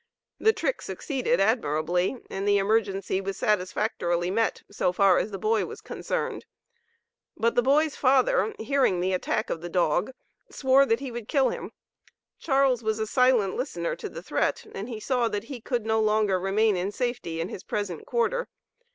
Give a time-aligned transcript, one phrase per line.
[0.39, 5.67] The trick succeeded admirably, and the emergency was satisfactorily met, so far as the boy
[5.67, 6.43] was concerned,
[7.37, 10.11] but the boy's father hearing the attack of the dog,
[10.49, 11.71] swore that he would kill him.
[12.39, 15.99] Charles was a silent listener to the threat, and he saw that he could no
[16.01, 18.47] longer remain in safety in his present quarter.